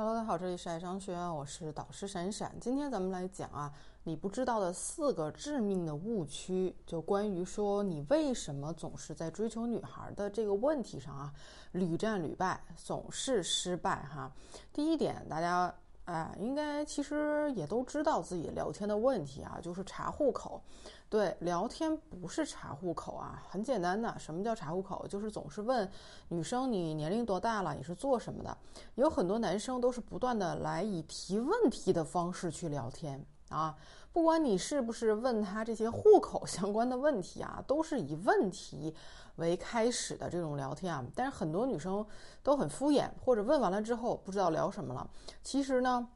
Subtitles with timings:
[0.00, 2.56] Hello，大家好，这里是爱商学院，我是导师闪闪。
[2.58, 3.70] 今天咱们来讲啊，
[4.04, 11.30] 你不知道的四个致命的误区，就关于说你为什么总是在追求女孩的这个问题上啊，
[11.72, 14.32] 屡战屡败，总是失败哈。
[14.72, 15.70] 第一点，大家。
[16.10, 20.60] 哎，应该其实也都知道自己聊天的问题啊，就是查户口。
[21.08, 24.12] 对，聊天不是查户口啊，很简单的。
[24.18, 25.06] 什么叫查户口？
[25.06, 25.88] 就是总是问
[26.28, 28.56] 女生你年龄多大了，你是做什么的。
[28.96, 33.24] 有很多男生都是不断的来以提问题的方式去聊天。
[33.50, 33.76] 啊，
[34.12, 38.94] 不管你是不是问他这些户口相关的问题啊，都是以问题
[39.36, 41.04] 为开始的这种聊天啊。
[41.14, 42.06] 但是很多女生
[42.42, 45.10] 都很敷衍，或者问完了之后不知道聊什么了。
[45.42, 46.08] 其实呢，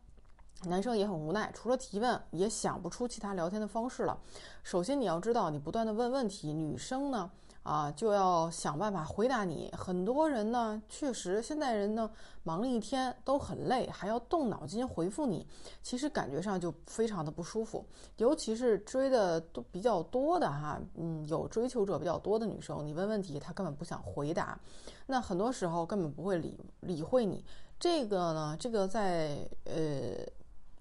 [0.64, 4.18] 男生也很无奈，除了提问，也想不出其他聊天的方式了。
[4.62, 7.30] 首先你要知道，你不断的问问题，女生呢。
[7.64, 9.72] 啊，就要想办法回答你。
[9.76, 12.10] 很多人呢，确实现在人呢，
[12.42, 15.46] 忙了一天都很累，还要动脑筋回复你，
[15.82, 17.82] 其实感觉上就非常的不舒服。
[18.18, 24.60] 尤其是追的都比较多的哈，嗯，有追求者比较多的女生，你问问题，她根本不想回答，
[25.06, 27.42] 那很多时候根本不会理理会你。
[27.80, 30.22] 这个呢，这个在呃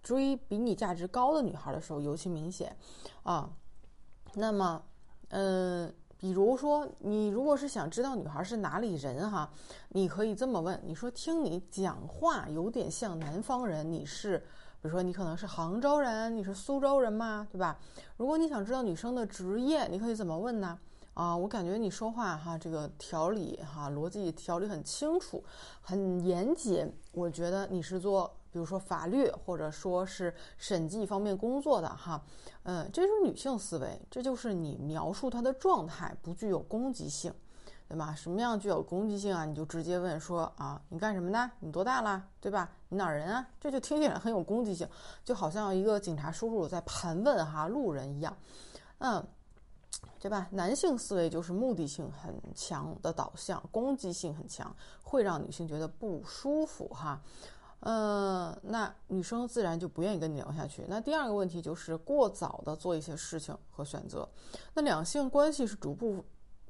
[0.02, 2.75] 追比你价值高的女孩的时候尤其明显
[3.23, 3.49] 啊。
[4.33, 4.83] 那么，
[5.30, 5.93] 嗯。
[6.23, 9.52] 比如说，你如果是想知道女孩是哪里人哈，
[9.89, 14.38] 你可以这么问：你说听你讲话有点像南方人，你是，
[14.81, 17.45] 比如说你可能是杭州人，你是苏州人吗？
[17.52, 17.77] 对吧？
[18.15, 20.80] 如果你想知道女生的职业，你可以怎么问呢？
[21.13, 25.43] 啊，我感觉你说话哈，这个条理哈，逻辑条理很清楚，
[25.81, 26.89] 很严谨。
[27.11, 28.33] 我觉得你是做。
[28.53, 32.23] 比如说法律，或者说是审计方面工作的哈，
[32.61, 37.33] 嗯，这是女性思维，这就是你描述她的状态不具有攻击性，
[37.89, 38.13] 对吧？
[38.13, 39.43] 什么样具有攻击性啊？
[39.43, 41.49] 你就直接问说啊，你干什么的？
[41.59, 42.23] 你多大了？
[42.39, 42.69] 对吧？
[42.89, 43.47] 你哪儿人啊？
[43.59, 44.87] 这就听起来很有攻击性，
[45.25, 48.37] 就好像一个警察叔叔在盘问哈路人一样，
[48.99, 49.25] 嗯，
[50.19, 50.47] 对吧？
[50.52, 57.19] 男性思维就是目的性很强的导向，攻击性很强，会让女性觉得不舒服哈。
[57.86, 60.86] 嗯，那女生自然就不愿意跟你聊下去。
[60.88, 64.27] 那第二个问题就是过早的做一些事情和选择。
[64.73, 66.23] 那两性关系是逐步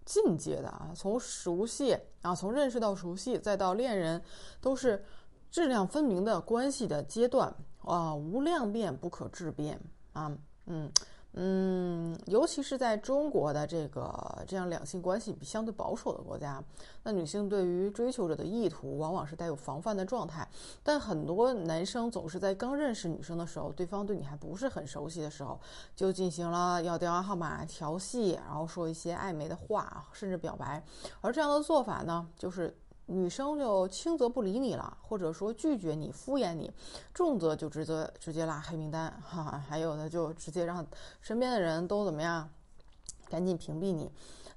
[0.06, 4.22] 进阶的啊，从熟悉啊，从认识到熟悉，再到恋人，
[4.60, 5.06] 都是
[5.52, 7.54] 质量分明的关系的阶段
[7.86, 8.16] 啊。
[8.16, 9.80] 无量变不可质变
[10.14, 10.36] 啊，
[10.66, 10.92] 嗯。
[11.36, 16.64] 嗯，尤其是在中国的这个这样两性关系比相对保守的国家，
[17.02, 20.48] 那女性对于追求者的意图往往是带有防范的状态。
[20.84, 25.60] 但很多男生总是在刚认识女生的时候，对方对你还不是很熟悉的时候，
[25.96, 30.84] 就进行了要电话号码调戏，然后说一些暧昧的话，甚至表白。
[31.20, 32.78] 而这样的做法呢，就是。
[33.06, 36.70] 女生就轻则不理你了，或者说拒绝你、敷衍你；
[37.14, 40.86] 重则就直接直接拉黑名单，哈，还有的就直接让
[41.22, 42.50] 身边的人都怎么样，
[43.30, 44.10] 赶紧屏蔽你。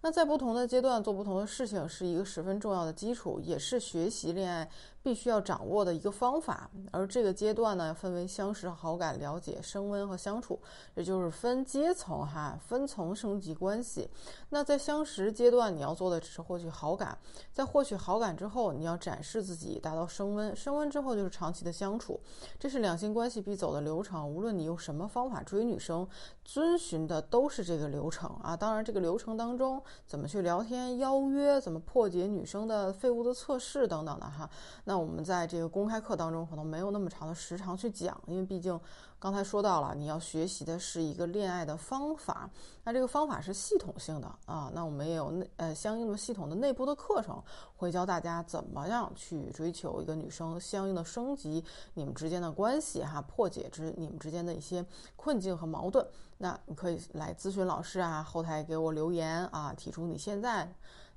[0.02, 4.70] 那在不同的阶段做不同的事情，是一个十分重要的基础，也是学习恋爱。
[5.06, 10.58] 必须要掌握的一个方法，而这个阶段呢，分为相识、好感、了解、升温和相处，
[10.96, 14.10] 也就是分阶层哈，分层升级关系。
[14.48, 17.16] 那在相识阶段，你要做的只是获取好感，
[17.52, 22.18] 在获取好感之后，你要展示自己，达到升温，升温之后就是长期的相处，
[22.58, 24.28] 这是两性关系必走的流程。
[24.28, 26.04] 无论你用什么方法追女生，
[26.44, 28.56] 遵循的都是这个流程啊。
[28.56, 34.50] 当然，这个流程当中怎么去聊天、邀约，怎么破解女生的废物的测试等等的哈，
[34.82, 34.95] 那。
[34.96, 38.78] 我们在这个公开课当中可能没有那么长的时长去讲，因为毕竟
[39.18, 42.48] 刚才说到了，你要学习的是一个恋爱的方法，
[42.84, 44.70] 那这个方法是系统性的啊。
[44.74, 47.42] 那我们也有内呃相应的系统的内部的课程，
[47.76, 51.64] 会教大家怎么样去追求一个女生，相应的升级
[51.94, 54.84] 你们之间的关系哈，破解之你们之间的一些
[55.16, 56.06] 困境和矛盾。
[56.38, 60.70] 那你可以来咨询老师啊，后台给我留言啊，提出你现在。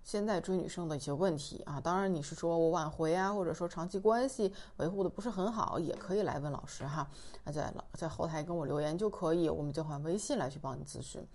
[0.03, 7.07] 现在追女生的一些问题啊，当然你是说我挽回啊，或者说长期关系维护的不是很好，也可以来问老师哈。
[7.43, 11.25] 那在老在后台跟我留言就可以，我们交换微信来去帮你咨询。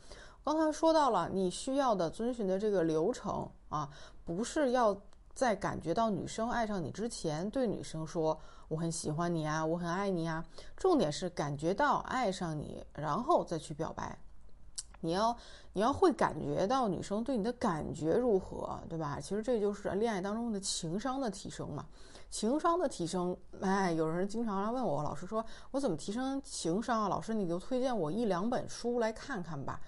[0.43, 3.89] 刚才说到了你需要的遵循的这个流程啊，
[4.25, 4.95] 不是要
[5.35, 8.39] 在感觉到女生爱上你之前对女生说
[8.69, 10.45] 我很喜欢你啊，我很爱你啊，
[10.77, 14.19] 重点是感觉到爱上你，然后再去表白。
[15.05, 15.37] 你要，
[15.75, 19.21] 你要会感觉到女生对你的感觉如何，对吧？
[19.21, 21.85] 其实这就是恋爱当中的情商的提升嘛。
[22.31, 27.09] 情商的提升，哎，有人经常来问我，老师说我怎么提升情商啊？
[27.09, 29.79] 老师，你就推荐我一两本书来看看吧。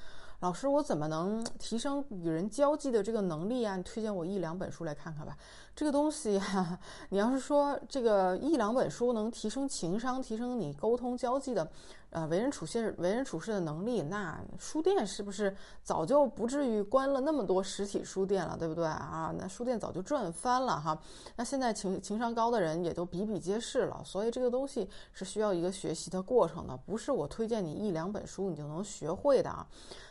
[0.40, 3.74] 老师，我怎么能提升与人交际的这个能力啊？
[3.76, 5.36] 你推荐我一两本书来看看吧。
[5.74, 6.40] 这个东西，
[7.08, 11.68] 你要是说这个一两本书能提升情商、提升你沟通交际的。
[12.16, 19.34] 呃，为人处事、为人处事的能力，那书店是不是早就不至于关了那么多实体书店了，对不对啊？
[19.38, 20.98] 那书店早就赚翻了哈。
[21.36, 29.66] 那现在情情商高的人也都比比皆是了，所以这个东西是需要一个学习的过程的，不是我推荐你一两本书你就能学会的啊。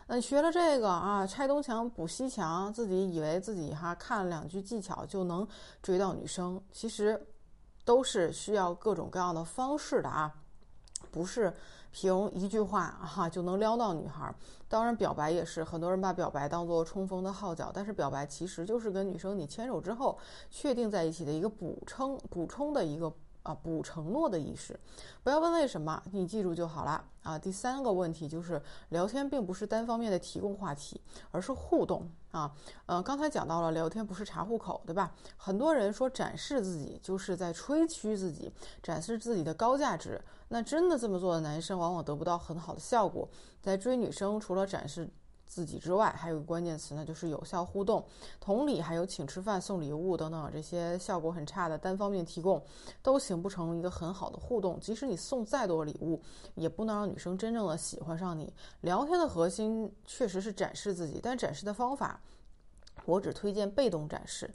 [0.05, 5.47] 那学了这个啊，拆东墙补西墙，自己以为自己哈看了两句技巧就能
[5.81, 7.19] 追到女生，其实
[7.83, 10.31] 都是需要各种各样的方式的啊，
[11.12, 11.53] 不是。
[11.97, 14.36] 凭一句话哈就能撩到女孩，
[14.68, 20.19] 当然表白也是，很多人把表白当做冲锋的号角，但是表白其实就是跟女生你牵手之后
[20.51, 23.09] 确定在一起的一个补充补充的一个。
[23.45, 24.77] 啊，补承诺的意识，
[25.24, 27.38] 不要问为什么，你记住就好了啊。
[27.38, 28.59] 第三个问题就是
[28.89, 31.00] 聊天并不是单方面的提供话题，
[31.30, 32.51] 而是互动啊。
[32.88, 35.13] 呃，刚才讲到了聊天不是查户口，对吧？
[35.38, 38.51] 很多人说展示自己就是在吹嘘自己，
[38.81, 40.19] 展示自己的高价值。
[40.48, 43.30] 那真的这么做的男生往往得不到很好的效果，
[43.62, 45.07] 在追女生除了展示。
[45.45, 48.03] 自己之外，还有一个关键词呢，就是有效互动。
[48.39, 52.62] 同理，还有请吃饭、送礼物等等这些效果很差的单方面提供，
[53.01, 54.80] 都形不成一个很好的互动。
[54.80, 56.21] 即使你送再多礼物，
[56.56, 58.53] 也不能让女生真正的喜欢上你。
[58.81, 62.19] 聊天的核心确实是展示自己，但展示的方法，
[63.06, 64.51] 我只推荐被动展示。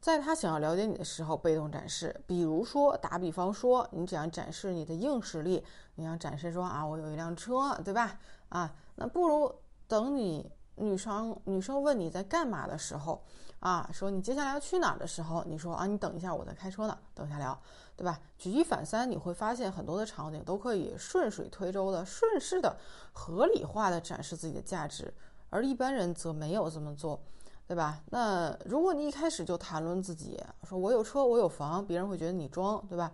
[0.00, 2.20] 在他想要了解你的时候，被动展示。
[2.26, 5.64] 比如说，打比方说，你想展示你的硬实力，
[5.94, 8.18] 你想展示说啊，我有一辆车，对吧？
[8.48, 9.54] 啊，那不如。
[9.88, 13.22] 等你女生女生问你在干嘛的时候，
[13.60, 17.58] 啊，说你接下来要去哪儿的时候，你说啊，你等一下，我在开车呢，等下聊，
[17.96, 18.18] 对吧？
[18.38, 22.76] 举一反三，你会发现很多的场景都可以顺水推舟的、顺势的、
[23.12, 25.12] 合理化的展示自己的价值，
[25.50, 27.20] 而一般人则没有这么做。
[27.64, 28.02] 对吧？
[28.10, 33.10] 那如果你一开始就谈论自己，说我有车，我有房，别人会觉得你装，对吧？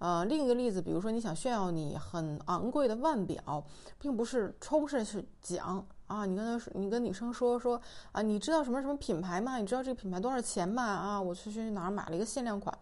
[0.00, 3.64] 呃，另一个例子，比如说你想炫耀你很昂贵的腕表，
[3.98, 7.80] 并不是充是去讲啊，你跟他说，你跟女生说说
[8.12, 9.56] 啊，你知道什么什么品牌吗？
[9.56, 10.82] 你知道这个品牌多少钱吗？
[10.82, 12.76] 啊，我去去哪儿买了一个限量款，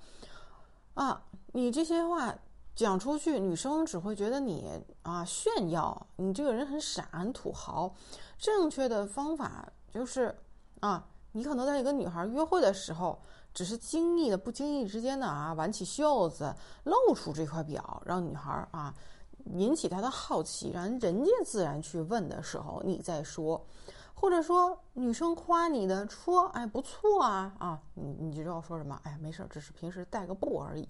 [0.94, 1.22] 啊，
[1.52, 2.34] 你这些话
[2.74, 4.68] 讲出去，女生只会觉得你
[5.02, 7.94] 啊炫耀，你这个人很傻，很土豪。
[8.38, 10.36] 正确的方法就是
[10.80, 11.06] 啊。
[11.32, 13.16] 你可能在跟女孩约会的时候，
[13.54, 18.92] 只是经意的、不经意之间的啊，挽起袖子，露出这块表，让女孩啊
[19.54, 23.66] 引起他的好奇，然后人家自然去问的时候，你再说，
[24.14, 29.00] 或者说女生夸你的说，哎，不错啊啊，你你就知道说什么？
[29.04, 30.88] 哎，没事，只是平时带个布而已，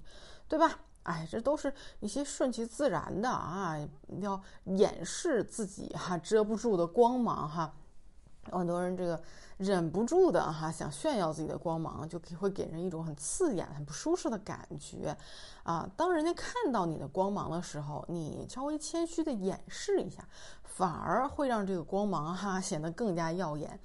[0.49, 0.79] 对吧？
[1.05, 3.77] 哎，这都是一些顺其自然的啊，
[4.21, 7.75] 要掩饰自己哈遮不住的光芒哈。
[8.59, 9.21] 很多人这个
[9.57, 15.17] 忍不住的哈，想炫耀自己的光芒，就会给人一种很刺眼、很不舒适的感觉，
[15.63, 20.27] 啊，当人家看到你的光芒的时候，你稍微谦虚的掩饰一下，
[20.63, 23.79] 反而会让这个光芒哈显得更加耀眼。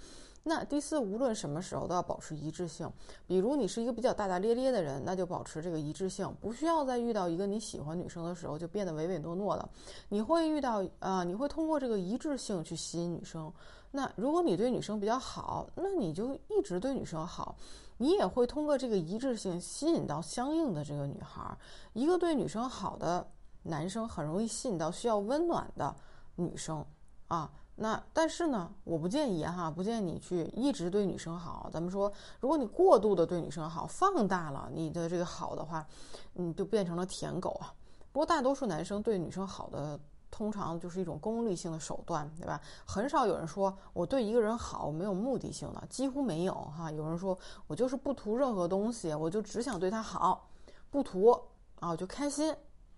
[0.48, 2.88] 那第四，无论什么时候都要保持一致性。
[3.26, 9.68] 比如你是一个比较大大咧咧的人，那就保持这个一致性，不需要在遇到一个你喜欢女生的时候就变得唯唯诺诺了。
[10.08, 13.52] 你会遇到啊，你会通过这个一致性去吸引女生。
[13.96, 17.56] 那如果你对女生比较好，那你就一直对女生好，
[17.96, 21.58] 你也会通过这个一致性吸引到相应的这个女孩。
[21.94, 23.26] 一个对女生好的
[23.64, 25.96] 男生很容易吸引到需要温暖的
[26.36, 26.86] 女生
[27.30, 27.50] 啊。
[27.78, 31.70] 那但是呢，我不建议哈，不建议你去一直对女生好。
[31.72, 32.12] 咱们说，
[32.42, 35.88] 如果你过度的对女生好，放大了你的这个好的话，
[36.34, 37.74] 你就变成了舔狗啊。
[38.12, 39.98] 不过大多数男生对女生好的。
[40.36, 42.60] 通常就是一种功利性的手段，对吧？
[42.86, 46.92] 很少有人说我对一个人好没有目的性的，几乎没有哈。
[46.92, 47.38] 有人说
[47.68, 50.50] 我就是不图任何东西，我就只想对他好，
[50.92, 51.32] 不图
[51.80, 52.54] 啊，我就开心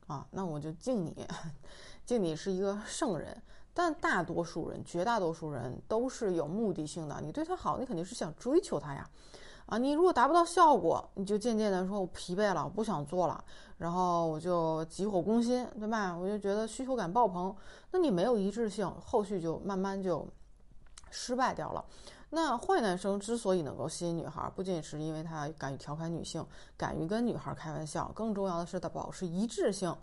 [0.07, 1.27] 啊，那我就敬你，
[2.03, 3.39] 敬你是一个圣人。
[3.71, 7.21] 但大多数人，绝大多数人都是有目的性的。
[7.21, 9.07] 你对他好，你肯定是想追求他呀。
[9.67, 13.43] 啊，你如果达不到效果，你就渐渐的说，我疲惫了，我不想做了，
[13.77, 16.15] 然后我就急火攻心，对吧？
[16.17, 17.53] 我就觉得需求感爆棚，
[17.91, 20.25] 那你没有一致性，后续就慢慢就
[21.11, 21.83] 失败掉了。
[22.29, 26.45] 那坏男生之所以能够吸引女孩，不仅是因为他敢于调侃女性，
[26.77, 29.93] 敢于跟女孩开玩笑，更重要的是他保持一致性，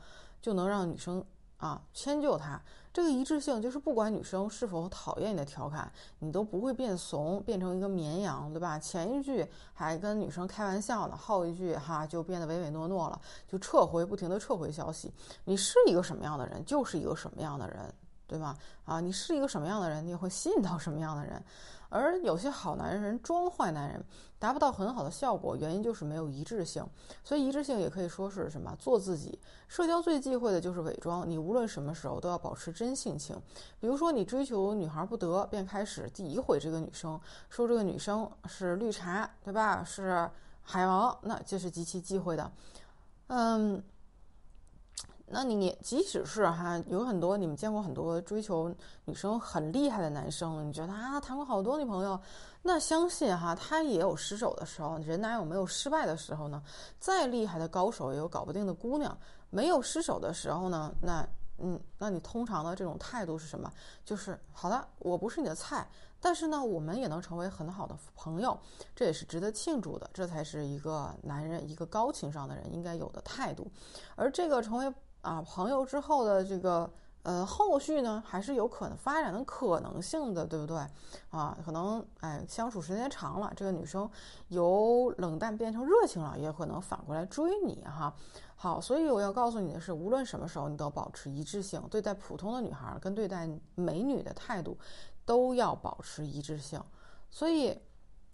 [0.43, 1.25] 就能让女生
[1.57, 2.61] 啊迁就他。
[2.95, 8.79] 这个一致性就是，不管女生是否讨厌你的调侃，你都不会变怂，变成一个绵羊，对吧？
[8.79, 15.13] 前一句还跟女生开玩笑呢，后一句哈就变得唯唯诺诺了，就撤回，不停的撤回消息。
[15.45, 17.93] 你是一个什么样的人，就是一个什么样的人，
[18.27, 18.57] 对吧？
[18.85, 21.43] 啊，你是一个什么样的人，你也会吸引到什么样的人。
[21.91, 24.05] 而有些好男人装坏男人，
[24.41, 26.85] 达不到很好的效果，原因就是没有一致性。
[27.23, 28.75] 所以一致性也可以说是什么？
[28.81, 29.39] 做自己。
[29.69, 33.41] 社交最忌讳的就是伪装，你无论什么时候都要保持真性情。
[33.79, 39.85] 比如说你追求女孩不得，便开始诋毁这个女生，说这个女生是绿茶，对吧？
[39.85, 40.29] 是
[40.63, 42.51] 海王，那这是极其忌讳的。
[43.29, 43.81] 嗯。
[45.27, 48.73] 那你即使是哈，有很多你们见过很多追求
[49.07, 52.21] 女生很厉害的男生，你觉得啊，谈过好多女朋友，
[52.63, 54.99] 那相信哈，他也有失手的时候。
[54.99, 56.63] 人哪有没有失败的时候呢？
[57.01, 59.17] 再厉害的高手也有搞不定的姑娘。
[59.49, 60.95] 没有失手的时候呢？
[61.01, 61.27] 那
[61.59, 63.73] 嗯，那你通常的这种态度是什么？
[64.05, 65.89] 就是好的，我不是你的菜，
[66.21, 68.57] 但是呢，我们也能成为很好的朋友，
[68.95, 70.11] 这也是值得庆祝的。
[70.13, 73.67] 这才是一个男人，一个高情商的人应该有的态度。
[74.17, 74.95] 而这个成为。
[75.25, 76.89] 啊，朋友之后的这个
[77.23, 80.77] 呃后续呢，还是有可能发展的可能性的，对不对？
[81.31, 84.09] 啊，可能哎相处时间长了，这个女生
[84.49, 88.15] 由冷淡变成热情了，也可能反过来追你哈。
[88.55, 94.77] 好，所以我要告诉你的是，无论什么时候，你都保持一致性，对待普通的女孩跟对待美女的态度
[95.25, 96.79] 都要保持一致性。
[97.31, 97.81] 所以，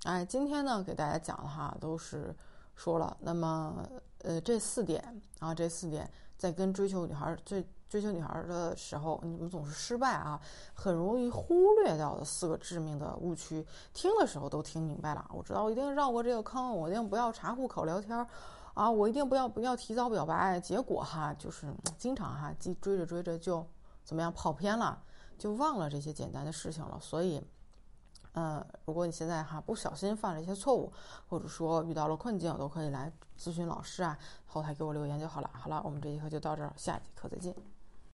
[0.02, 2.34] 哎，今天呢给大家讲的哈，都是
[2.74, 3.88] 说了，那么
[4.22, 6.10] 呃这四点啊，这四点。
[6.40, 10.40] 在跟追求女孩追追求女孩的时候，你们总是失败啊，
[10.72, 13.62] 很容易忽略掉的四个致命的误区。
[13.92, 18.26] 听的时候都听明白了，我知道我一定绕过这个坑，我一定不要查户口聊天，
[18.72, 20.58] 啊，我一定不要不要提早表白。
[20.58, 23.62] 结果哈，就是经常哈，追追着追着就
[24.02, 24.98] 怎么样跑偏了，
[25.36, 26.98] 就忘了这些简单的事情了。
[27.02, 27.44] 所以。
[28.32, 30.92] 呃，如果你现在哈不小心犯了一些错误，
[31.28, 35.50] 或者说遇到了困境，都可以来咨询老师啊，后台给我留言就好了。
[35.52, 37.54] 好了，我们这节课就到这儿，下节课再见。